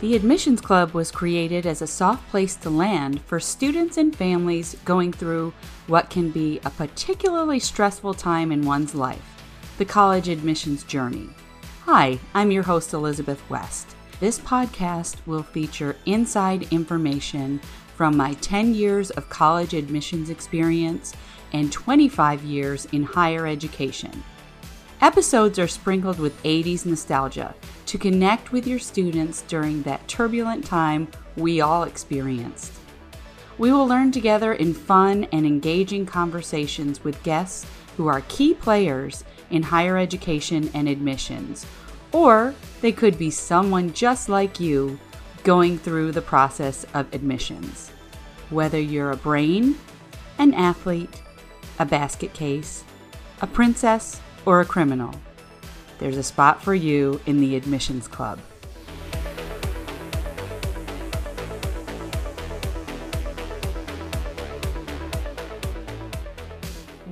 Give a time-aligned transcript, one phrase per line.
[0.00, 4.76] The Admissions Club was created as a soft place to land for students and families
[4.84, 5.52] going through
[5.88, 9.42] what can be a particularly stressful time in one's life
[9.76, 11.28] the college admissions journey.
[11.84, 13.96] Hi, I'm your host, Elizabeth West.
[14.20, 17.60] This podcast will feature inside information
[17.96, 21.12] from my 10 years of college admissions experience
[21.52, 24.22] and 25 years in higher education.
[25.00, 27.54] Episodes are sprinkled with 80s nostalgia
[27.88, 32.74] to connect with your students during that turbulent time we all experienced.
[33.56, 37.66] We will learn together in fun and engaging conversations with guests
[37.96, 41.64] who are key players in higher education and admissions,
[42.12, 45.00] or they could be someone just like you
[45.42, 47.88] going through the process of admissions.
[48.50, 49.78] Whether you're a brain,
[50.36, 51.22] an athlete,
[51.78, 52.84] a basket case,
[53.40, 55.14] a princess, or a criminal,
[55.98, 58.38] there's a spot for you in the Admissions Club.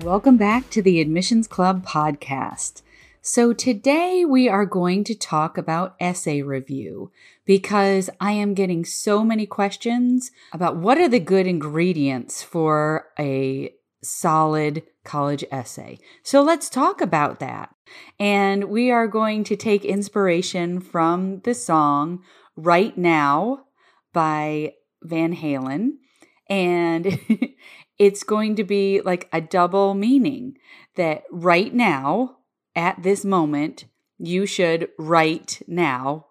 [0.03, 2.83] Welcome back to the Admissions Club podcast.
[3.23, 7.11] So, today we are going to talk about essay review
[7.45, 13.75] because I am getting so many questions about what are the good ingredients for a
[14.03, 15.99] solid college essay.
[16.23, 17.76] So let's talk about that.
[18.19, 22.23] And we are going to take inspiration from the song
[22.57, 23.65] Right Now
[24.13, 25.99] by Van Halen.
[26.49, 27.19] And
[27.99, 30.57] it's going to be like a double meaning
[30.97, 32.39] that right now,
[32.75, 33.85] at this moment,
[34.19, 36.27] you should write now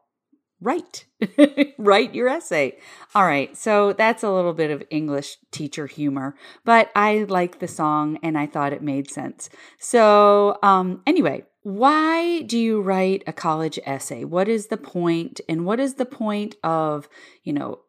[0.61, 1.05] write
[1.77, 2.77] write your essay
[3.13, 7.67] all right so that's a little bit of english teacher humor but i like the
[7.67, 13.33] song and i thought it made sense so um anyway why do you write a
[13.33, 17.09] college essay what is the point and what is the point of
[17.43, 17.79] you know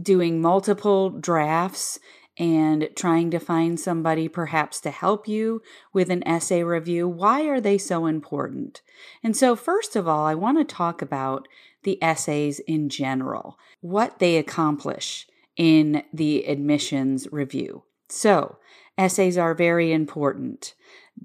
[0.00, 1.98] doing multiple drafts
[2.36, 5.62] and trying to find somebody perhaps to help you
[5.92, 7.08] with an essay review.
[7.08, 8.82] Why are they so important?
[9.22, 11.46] And so, first of all, I want to talk about
[11.84, 17.84] the essays in general, what they accomplish in the admissions review.
[18.08, 18.58] So,
[18.98, 20.74] essays are very important.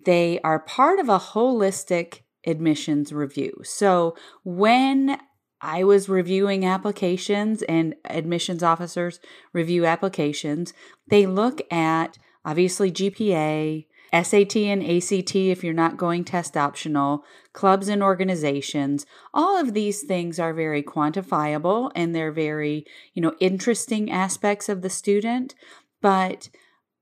[0.06, 3.62] They are part of a holistic admissions review.
[3.64, 5.20] So, when
[5.62, 9.20] I was reviewing applications and admissions officers
[9.52, 10.74] review applications,
[11.10, 17.88] they look at obviously GPA, SAT and ACT if you're not going test optional, clubs
[17.88, 19.06] and organizations.
[19.34, 24.82] All of these things are very quantifiable and they're very, you know, interesting aspects of
[24.82, 25.56] the student,
[26.02, 26.50] but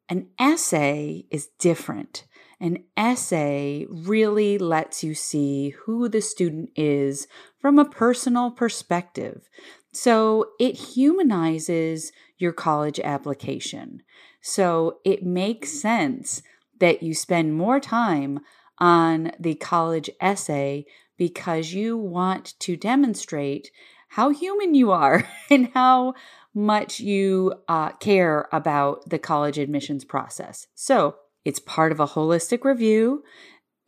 [0.10, 2.26] an essay is different.
[2.60, 7.28] An essay really lets you see who the student is
[7.60, 9.48] from a personal perspective.
[9.94, 14.02] So it humanizes your college application.
[14.42, 16.42] So it makes sense
[16.80, 18.40] that you spend more time
[18.80, 20.86] on the college essay
[21.18, 23.72] because you want to demonstrate
[24.10, 26.14] how human you are and how
[26.54, 30.68] much you uh, care about the college admissions process.
[30.76, 31.16] So
[31.46, 33.24] it's part of a holistic review.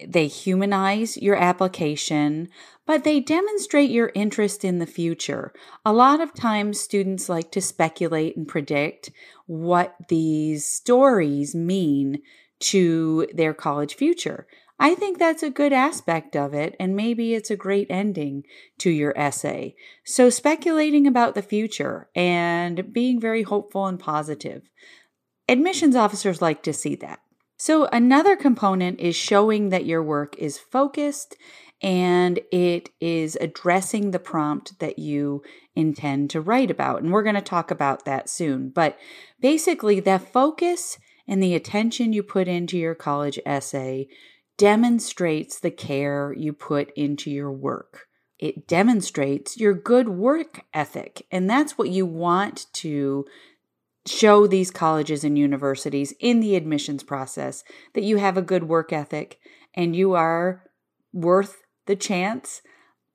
[0.06, 2.48] They humanize your application,
[2.86, 5.52] but they demonstrate your interest in the future.
[5.84, 9.12] A lot of times, students like to speculate and predict
[9.46, 12.22] what these stories mean
[12.60, 14.48] to their college future.
[14.80, 18.44] I think that's a good aspect of it, and maybe it's a great ending
[18.78, 19.76] to your essay.
[20.06, 24.70] So, speculating about the future and being very hopeful and positive.
[25.50, 27.20] Admissions officers like to see that.
[27.58, 31.36] So, another component is showing that your work is focused
[31.82, 35.44] and it is addressing the prompt that you
[35.76, 37.02] intend to write about.
[37.02, 38.70] And we're going to talk about that soon.
[38.70, 38.98] But
[39.42, 40.98] basically, the focus
[41.30, 44.08] and the attention you put into your college essay
[44.58, 48.08] demonstrates the care you put into your work.
[48.40, 51.26] It demonstrates your good work ethic.
[51.32, 53.26] And that's what you want to
[54.08, 57.64] show these colleges and universities in the admissions process
[57.94, 59.40] that you have a good work ethic
[59.76, 60.64] and you are
[61.14, 62.64] worth the chance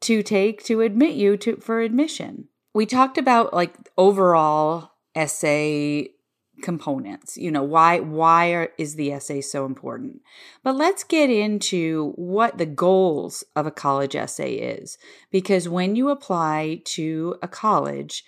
[0.02, 2.48] to take to admit you to for admission.
[2.74, 6.13] We talked about like overall essay
[6.62, 10.22] components you know why why are, is the essay so important?
[10.62, 14.98] But let's get into what the goals of a college essay is
[15.30, 18.24] because when you apply to a college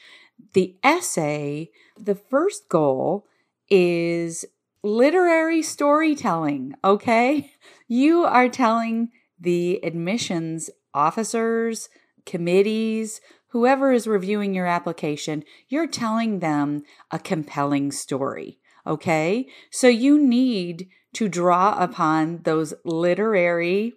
[0.55, 3.27] the essay the first goal
[3.71, 4.45] is
[4.83, 7.53] literary storytelling okay?
[7.89, 11.89] You are telling the admissions officers
[12.25, 13.21] committees
[13.57, 18.59] whoever is reviewing your application, you're telling them a compelling story.
[18.87, 19.49] Okay.
[19.71, 23.95] So you need to draw upon those literary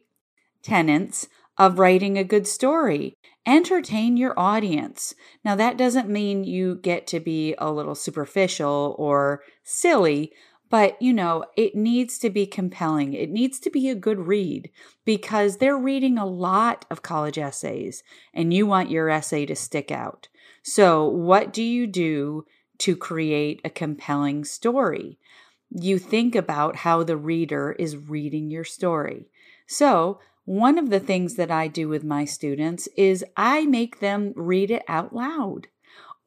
[0.64, 1.28] tenets
[1.58, 3.18] of writing a good story.
[3.46, 5.14] Entertain your audience.
[5.44, 10.32] Now, that doesn't mean you get to be a little superficial or silly,
[10.70, 13.14] but you know, it needs to be compelling.
[13.14, 14.70] It needs to be a good read
[15.06, 19.92] because they're reading a lot of college essays and you want your essay to stick
[19.92, 20.28] out.
[20.62, 22.46] So, what do you do
[22.80, 25.18] to create a compelling story?
[25.72, 29.30] You think about how the reader is reading your story.
[29.68, 34.34] So, one of the things that I do with my students is I make them
[34.36, 35.68] read it out loud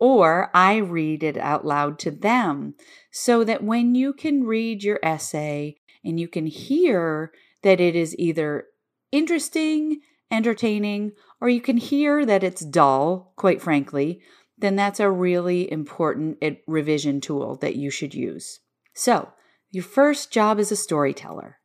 [0.03, 2.75] or I read it out loud to them
[3.13, 7.31] so that when you can read your essay and you can hear
[7.63, 8.65] that it is either
[9.13, 14.21] interesting, entertaining, or you can hear that it's dull, quite frankly,
[14.59, 18.59] then that's a really important eh, revision tool that you should use.
[18.95, 19.29] So,
[19.71, 21.59] your first job is a storyteller.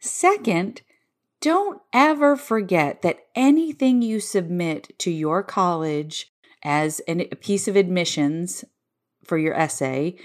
[0.00, 0.82] Second,
[1.40, 6.33] don't ever forget that anything you submit to your college
[6.64, 8.64] as a piece of admissions
[9.24, 10.16] for your essay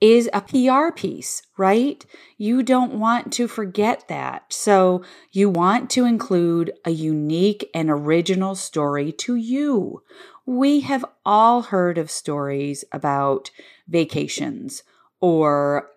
[0.00, 2.04] is a PR piece, right?
[2.36, 4.52] You don't want to forget that.
[4.52, 5.02] So
[5.32, 10.02] you want to include a unique and original story to you.
[10.44, 13.50] We have all heard of stories about
[13.88, 14.82] vacations
[15.20, 15.88] or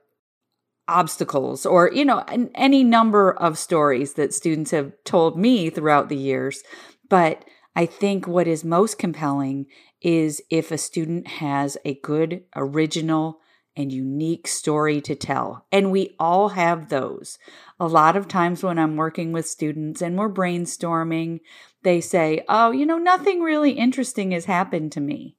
[0.87, 2.23] obstacles or you know
[2.55, 6.63] any number of stories that students have told me throughout the years
[7.09, 7.43] but
[7.77, 9.65] i think what is most compelling
[10.01, 13.39] is if a student has a good original
[13.75, 17.37] and unique story to tell and we all have those
[17.79, 21.39] a lot of times when i'm working with students and we're brainstorming
[21.83, 25.37] they say oh you know nothing really interesting has happened to me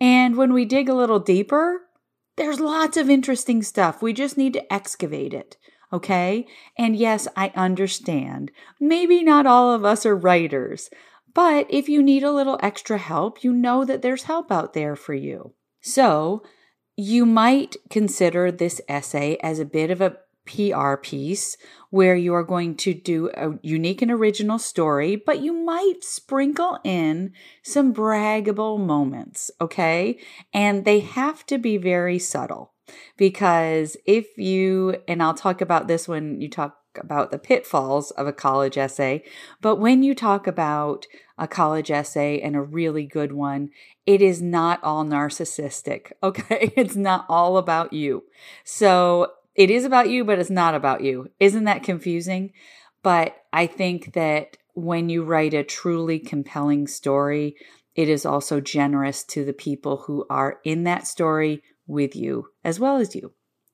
[0.00, 1.82] and when we dig a little deeper
[2.36, 4.02] there's lots of interesting stuff.
[4.02, 5.56] We just need to excavate it.
[5.92, 6.46] Okay.
[6.76, 8.50] And yes, I understand.
[8.80, 10.90] Maybe not all of us are writers,
[11.34, 14.96] but if you need a little extra help, you know that there's help out there
[14.96, 15.54] for you.
[15.80, 16.42] So
[16.96, 20.16] you might consider this essay as a bit of a
[20.46, 21.56] PR piece
[21.90, 26.78] where you are going to do a unique and original story, but you might sprinkle
[26.84, 27.32] in
[27.62, 30.18] some braggable moments, okay?
[30.52, 32.74] And they have to be very subtle
[33.16, 38.26] because if you, and I'll talk about this when you talk about the pitfalls of
[38.26, 39.22] a college essay,
[39.60, 41.06] but when you talk about
[41.38, 43.70] a college essay and a really good one,
[44.06, 46.72] it is not all narcissistic, okay?
[46.76, 48.24] It's not all about you.
[48.64, 51.30] So it is about you, but it's not about you.
[51.40, 52.52] Isn't that confusing?
[53.02, 57.56] But I think that when you write a truly compelling story,
[57.94, 62.80] it is also generous to the people who are in that story with you as
[62.80, 63.32] well as you.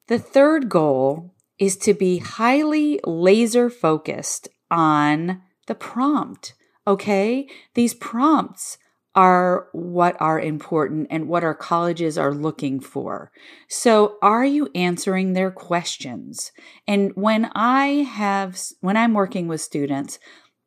[0.09, 6.55] The third goal is to be highly laser focused on the prompt.
[6.87, 7.49] Okay.
[7.75, 8.79] These prompts
[9.15, 13.31] are what are important and what our colleges are looking for.
[13.69, 16.53] So, are you answering their questions?
[16.87, 20.19] And when I have, when I'm working with students,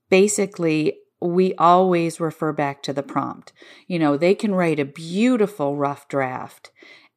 [0.10, 3.54] basically, we always refer back to the prompt.
[3.88, 6.69] You know, they can write a beautiful rough draft.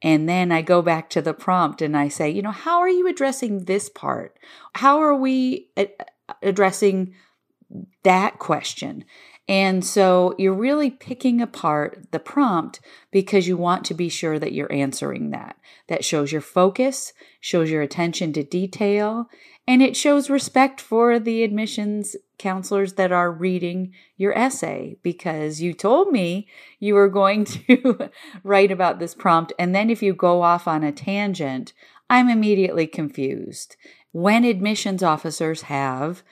[0.06, 2.88] And then I go back to the prompt and I say, you know, how are
[2.88, 4.38] you addressing this part?
[4.76, 7.12] How are we uh, uh, addressing
[8.04, 9.04] that question?
[9.48, 12.78] And so you're really picking apart the prompt
[13.10, 15.56] because you want to be sure that you're answering that.
[15.88, 19.28] That shows your focus, shows your attention to detail,
[19.66, 25.72] and it shows respect for the admissions counselors that are reading your essay because you
[25.72, 26.46] told me
[26.78, 28.10] you were going to
[28.44, 29.52] write about this prompt.
[29.58, 31.72] And then if you go off on a tangent,
[32.08, 33.76] I'm immediately confused.
[34.12, 36.22] When admissions officers have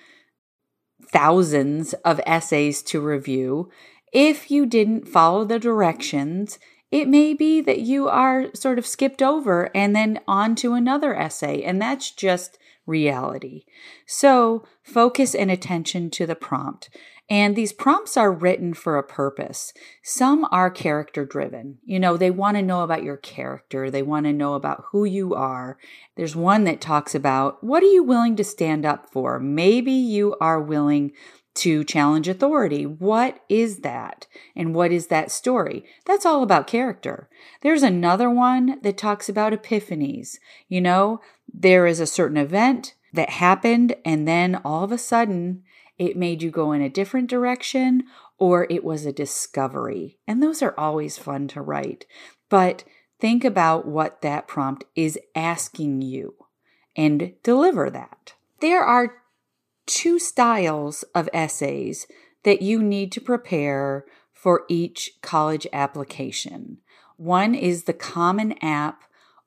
[1.15, 3.71] thousands of essays to review.
[4.13, 6.59] If you didn't follow the directions,
[6.91, 11.15] it may be that you are sort of skipped over and then on to another
[11.15, 13.65] essay, and that's just reality.
[14.07, 16.91] So focus and attention to the prompt.
[17.31, 19.73] And these prompts are written for a purpose.
[20.03, 21.79] Some are character driven.
[21.83, 25.05] You know, they want to know about your character, they want to know about who
[25.05, 25.79] you are.
[26.17, 29.41] There's one that talks about what are you willing to stand up for?
[29.41, 31.13] Maybe you are willing
[31.55, 32.85] to challenge authority.
[32.85, 34.27] What is that?
[34.57, 35.85] And what is that story?
[36.05, 37.29] That's all about character.
[37.61, 40.39] There's another one that talks about epiphanies.
[40.69, 41.21] You know,
[41.53, 45.63] there is a certain event, that happened and then all of a sudden
[45.97, 48.03] it made you go in a different direction
[48.39, 50.19] or it was a discovery.
[50.27, 52.05] And those are always fun to write.
[52.49, 52.83] But
[53.21, 56.35] think about what that prompt is asking you
[56.97, 58.35] and deliver that.
[58.61, 59.15] There are
[59.87, 62.07] two styles of essays
[62.43, 66.79] that you need to prepare for each college application.
[67.17, 69.03] One is the Common App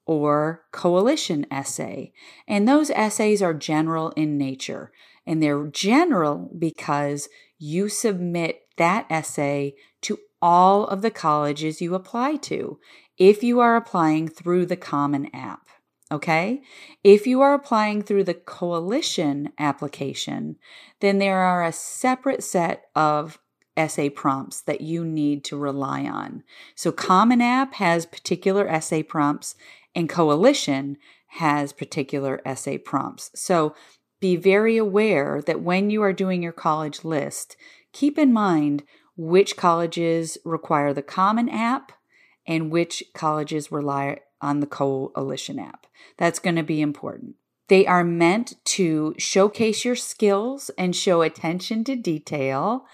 [0.06, 2.14] or Coalition essay,
[2.48, 4.92] and those essays are general in nature.
[5.26, 7.28] And they're general because
[7.60, 12.80] you submit that essay to all of the colleges you apply to
[13.18, 15.67] if you are applying through the Common App.
[16.12, 16.62] Okay?
[17.04, 20.58] If you are applying through the coalition application,
[21.02, 23.40] then there are a separate set of
[23.76, 26.44] essay prompts that you need to rely on.
[26.76, 29.56] So, Common App has particular essay prompts,
[29.94, 30.98] and Coalition
[31.28, 33.30] has particular essay prompts.
[33.36, 33.76] So,
[34.20, 37.56] be very aware that when you are doing your college list,
[37.94, 38.84] keep in mind
[39.16, 41.92] which colleges require the Common App
[42.48, 45.88] and which colleges rely on the Coalition app.
[46.18, 47.36] That's going to be important.
[47.68, 52.86] They are meant to showcase your skills and show attention to detail.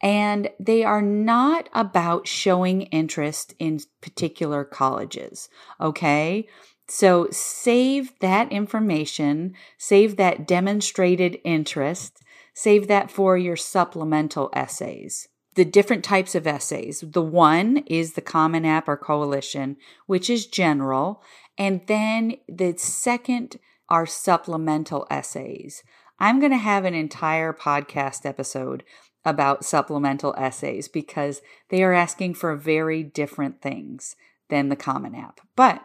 [0.00, 5.48] And they are not about showing interest in particular colleges.
[5.80, 6.46] Okay.
[6.88, 12.22] So save that information, save that demonstrated interest,
[12.54, 15.28] save that for your supplemental essays
[15.58, 17.02] the different types of essays.
[17.04, 21.20] The one is the Common App or Coalition, which is general.
[21.58, 25.82] And then the second are supplemental essays.
[26.20, 28.84] I'm going to have an entire podcast episode
[29.24, 34.14] about supplemental essays because they are asking for very different things
[34.50, 35.40] than the Common App.
[35.56, 35.82] But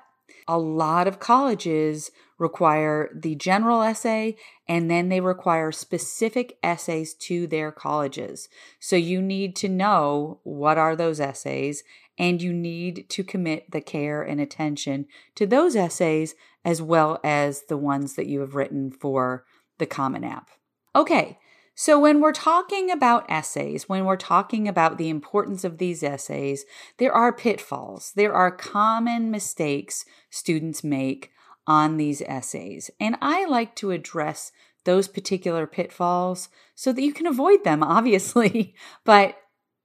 [0.47, 4.35] a lot of colleges require the general essay
[4.67, 8.49] and then they require specific essays to their colleges.
[8.79, 11.83] So you need to know what are those essays
[12.17, 17.63] and you need to commit the care and attention to those essays as well as
[17.63, 19.45] the ones that you have written for
[19.79, 20.49] the Common App.
[20.95, 21.39] Okay,
[21.75, 26.65] so, when we're talking about essays, when we're talking about the importance of these essays,
[26.97, 28.11] there are pitfalls.
[28.15, 31.31] There are common mistakes students make
[31.65, 32.91] on these essays.
[32.99, 34.51] And I like to address
[34.83, 39.35] those particular pitfalls so that you can avoid them, obviously, but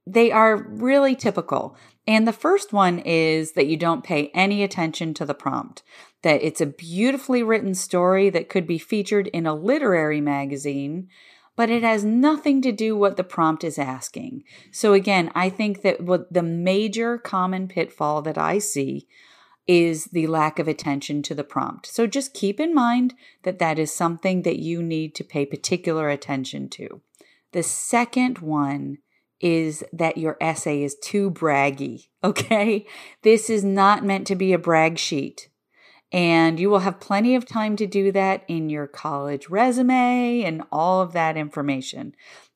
[0.07, 1.75] they are really typical.
[2.07, 5.83] And the first one is that you don't pay any attention to the prompt,
[6.23, 11.09] that it's a beautifully written story that could be featured in a literary magazine
[11.59, 14.45] but it has nothing to do what the prompt is asking.
[14.71, 19.09] So again, I think that what the major common pitfall that I see
[19.67, 21.89] is the lack of attention to the prompt.
[21.89, 26.09] So just keep in mind that that is something that you need to pay particular
[26.09, 27.01] attention to.
[27.51, 28.99] The second one
[29.41, 32.07] is that your essay is too braggy.
[32.25, 32.85] Okay.
[33.23, 35.49] This is not meant to be a brag sheet.
[36.13, 40.63] And you will have plenty of time to do that in your college resume and
[40.73, 42.15] all of that information.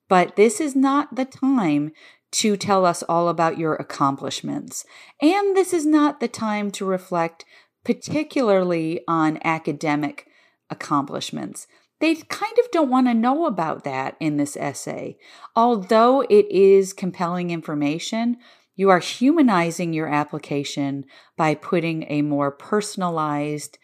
[0.08, 1.92] But this is not the time
[2.32, 4.86] to tell us all about your accomplishments.
[5.20, 7.44] And this is not the time to reflect
[7.84, 10.26] particularly on academic
[10.70, 11.66] accomplishments.
[12.00, 15.18] They kind of don't want to know about that in this essay.
[15.54, 18.38] Although it is compelling information,
[18.74, 21.04] you are humanizing your application
[21.36, 23.78] by putting a more personalized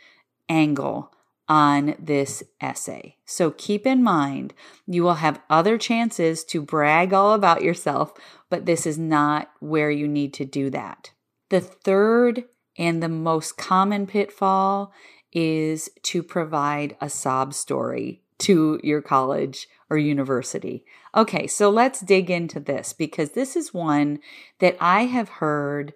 [0.49, 1.13] angle
[1.49, 3.17] on this essay.
[3.25, 4.53] So keep in mind,
[4.87, 8.13] you will have other chances to brag all about yourself,
[8.51, 11.13] but this is not where you need to do that.
[11.49, 12.45] The third
[12.77, 14.93] and the most common pitfall
[15.33, 20.85] is to provide a sob story to your college or university.
[21.17, 24.21] Okay, so let's dig into this because this is one
[24.61, 25.95] that I have heard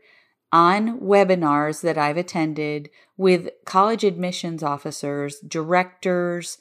[0.51, 6.59] on webinars that I've attended with college admissions officers, directors,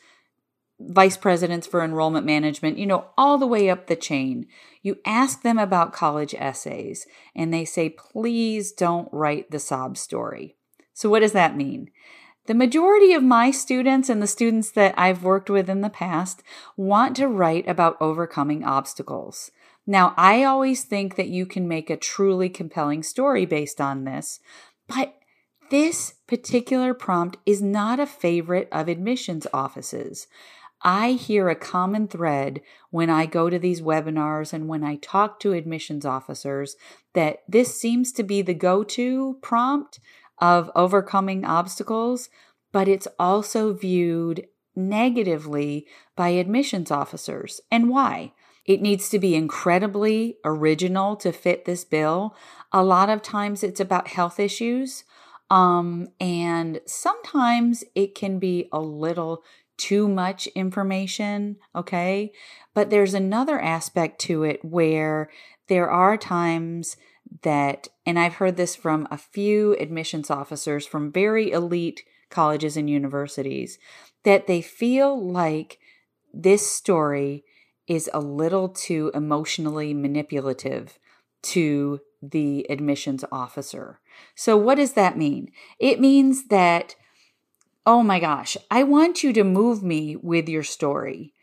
[0.79, 4.47] vice presidents for enrollment management, you know, all the way up the chain.
[4.81, 10.55] You ask them about college essays and they say, please don't write the sob story.
[10.93, 11.89] So, what does that mean?
[12.47, 16.41] The majority of my students and the students that I've worked with in the past
[16.75, 19.51] want to write about overcoming obstacles.
[19.85, 24.39] Now, I always think that you can make a truly compelling story based on this,
[24.87, 25.15] but
[25.69, 30.27] this particular prompt is not a favorite of admissions offices.
[30.83, 35.39] I hear a common thread when I go to these webinars and when I talk
[35.41, 36.75] to admissions officers
[37.13, 39.99] that this seems to be the go to prompt
[40.41, 42.29] of overcoming obstacles,
[42.71, 47.61] but it's also viewed negatively by admissions officers.
[47.69, 48.33] And why?
[48.65, 52.35] It needs to be incredibly original to fit this bill.
[52.71, 55.03] A lot of times it's about health issues.
[55.49, 59.43] Um, and sometimes it can be a little
[59.77, 62.31] too much information, okay?
[62.73, 65.29] But there's another aspect to it where
[65.67, 66.95] there are times
[67.43, 72.89] that, and I've heard this from a few admissions officers from very elite colleges and
[72.89, 73.79] universities,
[74.23, 75.79] that they feel like
[76.33, 77.43] this story
[77.87, 80.97] is a little too emotionally manipulative
[81.41, 83.99] to the admissions officer.
[84.35, 85.51] So, what does that mean?
[85.79, 86.95] It means that,
[87.85, 91.33] oh my gosh, I want you to move me with your story.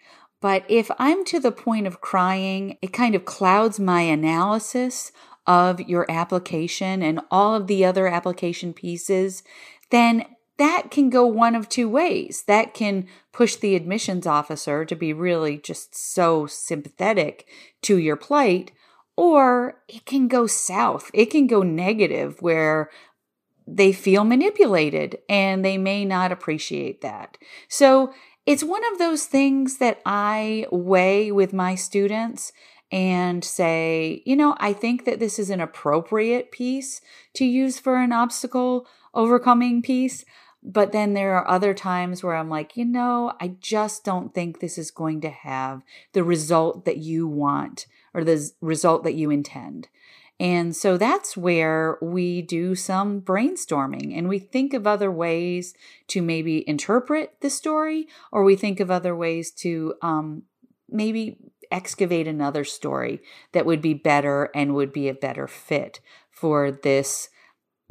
[0.41, 5.11] But if I'm to the point of crying, it kind of clouds my analysis
[5.49, 9.43] of your application and all of the other application pieces,
[9.91, 10.25] then
[10.59, 12.45] that can go one of two ways.
[12.47, 17.49] That can push the admissions officer to be really just so sympathetic
[17.83, 18.73] to your plight,
[19.17, 21.11] or it can go south.
[21.15, 22.91] It can go negative where
[23.67, 27.39] they feel manipulated and they may not appreciate that.
[27.69, 28.13] So
[28.45, 32.53] it's one of those things that I weigh with my students
[32.91, 37.01] and say, you know, I think that this is an appropriate piece
[37.35, 40.25] to use for an obstacle overcoming piece.
[40.63, 44.59] But then there are other times where I'm like, you know, I just don't think
[44.59, 45.83] this is going to have
[46.15, 49.89] the result that you want or the result that you intend.
[50.41, 55.75] And so that's where we do some brainstorming and we think of other ways
[56.09, 60.45] to maybe interpret the story, or we think of other ways to um,
[60.89, 61.39] maybe
[61.71, 63.21] excavate another story
[63.53, 67.29] that would be better and would be a better fit for this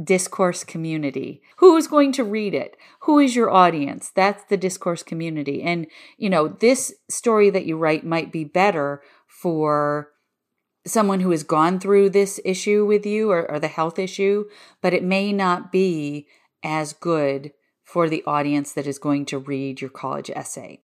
[0.03, 1.41] discourse community.
[1.57, 2.77] Who is going to read it?
[3.01, 4.11] Who is your audience?
[4.13, 5.63] That's the discourse community.
[5.63, 10.09] And, you know, this story that you write might be better for
[10.85, 14.45] someone who has gone through this issue with you or, or the health issue,
[14.81, 16.27] but it may not be
[16.63, 17.51] as good
[17.83, 20.81] for the audience that is going to read your college essay.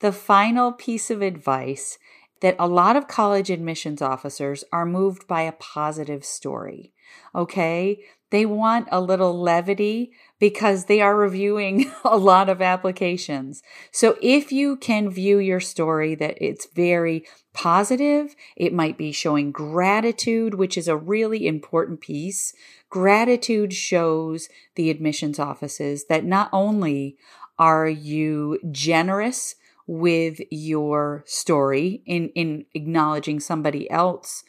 [0.00, 1.98] The final piece of advice
[2.40, 6.92] that a lot of college admissions officers are moved by a positive story.
[7.34, 8.00] Okay.
[8.30, 13.62] They want a little levity because they are reviewing a lot of applications.
[13.90, 17.24] So if you can view your story that it's very
[17.54, 22.52] positive, it might be showing gratitude, which is a really important piece.
[22.90, 27.16] Gratitude shows the admissions offices that not only
[27.58, 29.54] are you generous
[29.88, 34.44] with your story in, in acknowledging somebody else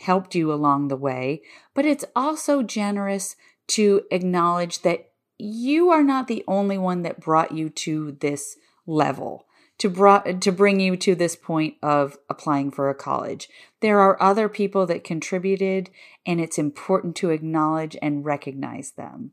[0.00, 1.42] helped you along the way,
[1.74, 3.34] but it's also generous
[3.68, 9.46] to acknowledge that you are not the only one that brought you to this level
[9.78, 13.48] to brought to bring you to this point of applying for a college.
[13.80, 15.90] There are other people that contributed
[16.24, 19.32] and it's important to acknowledge and recognize them.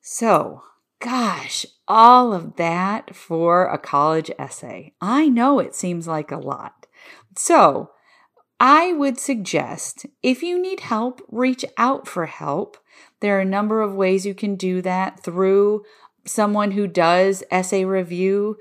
[0.00, 0.62] So,
[1.00, 4.94] gosh, all of that for a college essay.
[5.00, 6.86] I know it seems like a lot.
[7.36, 7.90] So,
[8.60, 12.76] I would suggest if you need help, reach out for help.
[13.20, 15.84] There are a number of ways you can do that through
[16.24, 18.58] someone who does essay review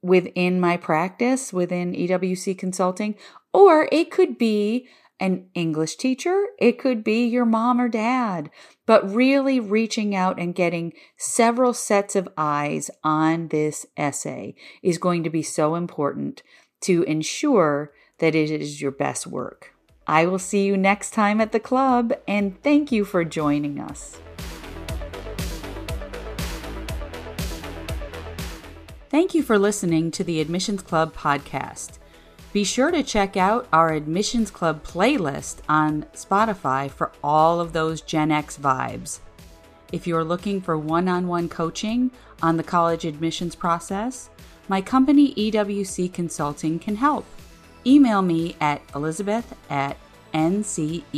[0.00, 3.16] within my practice, within EWC Consulting,
[3.52, 4.88] or it could be
[5.20, 8.50] an English teacher, it could be your mom or dad,
[8.86, 15.22] but really reaching out and getting several sets of eyes on this essay is going
[15.24, 16.42] to be so important
[16.80, 19.74] to ensure that it is your best work.
[20.06, 24.18] I will see you next time at the club, and thank you for joining us.
[29.10, 31.98] Thank you for listening to the Admissions Club podcast.
[32.52, 38.02] Be sure to check out our Admissions Club playlist on Spotify for all of those
[38.02, 39.20] Gen X vibes.
[39.90, 42.10] If you're looking for one on one coaching
[42.42, 44.28] on the college admissions process,
[44.68, 47.24] my company EWC Consulting can help
[47.86, 49.96] email me at elizabeth at
[50.34, 51.10] ncewc.com.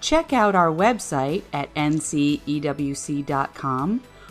[0.00, 2.42] Check out our website at ncewc.com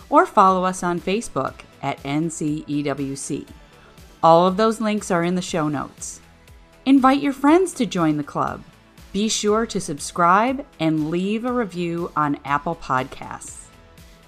[0.10, 3.48] or follow us on Facebook at ncewc.
[4.24, 6.22] All of those links are in the show notes.
[6.86, 8.64] Invite your friends to join the club.
[9.14, 13.66] Be sure to subscribe and leave a review on Apple Podcasts.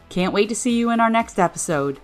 [0.10, 2.00] Can't wait to see you in our next episode.